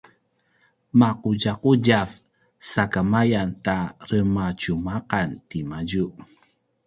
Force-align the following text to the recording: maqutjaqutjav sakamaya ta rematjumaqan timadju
maqutjaqutjav 0.99 2.09
sakamaya 2.69 3.41
ta 3.65 3.77
rematjumaqan 4.09 5.29
timadju 5.49 6.05